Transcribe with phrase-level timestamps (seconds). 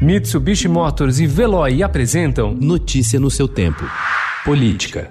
[0.00, 3.82] Mitsubishi Motors e Veloy apresentam Notícia no seu tempo.
[4.44, 5.10] Política.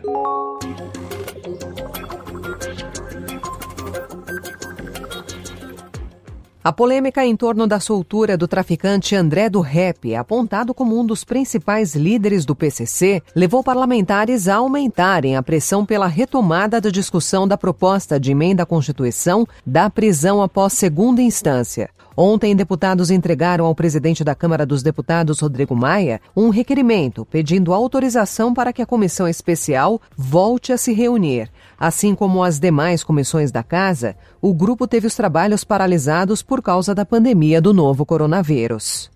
[6.63, 11.23] A polêmica em torno da soltura do traficante André do Rep, apontado como um dos
[11.23, 17.57] principais líderes do PCC, levou parlamentares a aumentarem a pressão pela retomada da discussão da
[17.57, 21.89] proposta de emenda à Constituição da prisão após segunda instância.
[22.17, 28.53] Ontem, deputados entregaram ao presidente da Câmara dos Deputados, Rodrigo Maia, um requerimento pedindo autorização
[28.53, 31.49] para que a comissão especial volte a se reunir.
[31.77, 36.95] Assim como as demais comissões da Casa, o grupo teve os trabalhos paralisados por causa
[36.95, 39.11] da pandemia do novo coronavírus.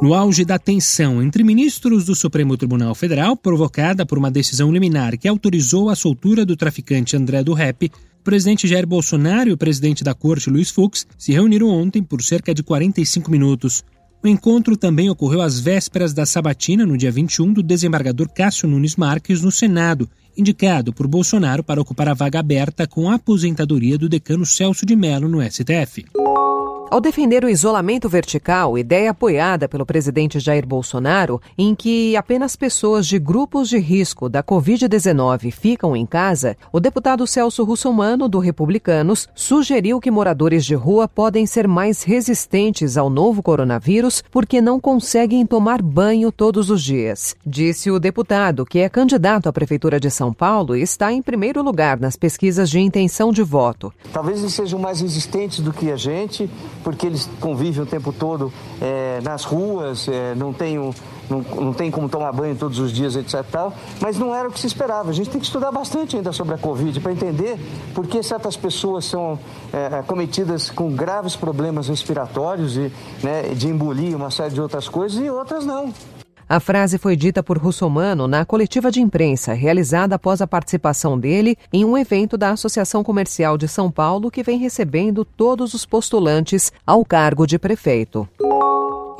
[0.00, 5.18] No auge da tensão entre ministros do Supremo Tribunal Federal, provocada por uma decisão liminar
[5.18, 9.56] que autorizou a soltura do traficante André do Rep, o presidente Jair Bolsonaro e o
[9.56, 13.82] presidente da corte, Luiz Fux, se reuniram ontem por cerca de 45 minutos.
[14.22, 18.94] O encontro também ocorreu às vésperas da sabatina, no dia 21, do desembargador Cássio Nunes
[18.94, 24.06] Marques no Senado, indicado por Bolsonaro para ocupar a vaga aberta com a aposentadoria do
[24.06, 26.04] decano Celso de Mello no STF.
[26.90, 33.06] Ao defender o isolamento vertical, ideia apoiada pelo presidente Jair Bolsonaro, em que apenas pessoas
[33.06, 39.28] de grupos de risco da Covid-19 ficam em casa, o deputado Celso Russomano, do Republicanos,
[39.36, 45.46] sugeriu que moradores de rua podem ser mais resistentes ao novo coronavírus porque não conseguem
[45.46, 47.36] tomar banho todos os dias.
[47.46, 51.62] Disse o deputado, que é candidato à Prefeitura de São Paulo e está em primeiro
[51.62, 53.92] lugar nas pesquisas de intenção de voto.
[54.12, 56.50] Talvez eles sejam mais resistentes do que a gente
[56.82, 61.90] porque eles convivem o tempo todo é, nas ruas, é, não, tem, não, não tem
[61.90, 63.44] como tomar banho todos os dias, etc.
[63.50, 65.10] Tal, mas não era o que se esperava.
[65.10, 67.58] A gente tem que estudar bastante ainda sobre a Covid para entender
[67.94, 69.38] por que certas pessoas são
[69.72, 72.92] é, acometidas com graves problemas respiratórios e
[73.22, 75.92] né, de embolir uma série de outras coisas e outras não.
[76.50, 81.56] A frase foi dita por Russomano na coletiva de imprensa realizada após a participação dele
[81.72, 86.72] em um evento da Associação Comercial de São Paulo que vem recebendo todos os postulantes
[86.84, 88.28] ao cargo de prefeito.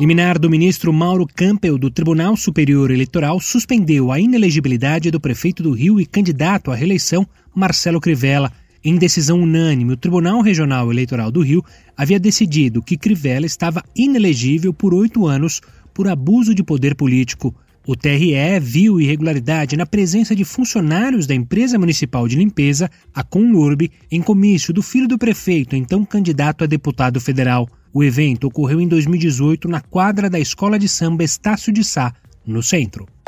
[0.00, 5.70] Liminar do ministro Mauro Campbell do Tribunal Superior Eleitoral suspendeu a inelegibilidade do prefeito do
[5.70, 8.50] Rio e candidato à reeleição, Marcelo Crivella.
[8.82, 11.62] Em decisão unânime, o Tribunal Regional Eleitoral do Rio
[11.96, 15.60] havia decidido que Crivella estava inelegível por oito anos
[15.92, 17.54] por abuso de poder político.
[17.86, 23.90] O TRE viu irregularidade na presença de funcionários da empresa municipal de limpeza, a Conlurb,
[24.10, 27.68] em comício do filho do prefeito, então candidato a deputado federal.
[27.92, 32.14] O evento ocorreu em 2018 na quadra da Escola de Samba Estácio de Sá,
[32.46, 33.08] no centro.